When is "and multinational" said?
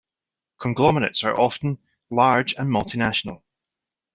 2.55-3.43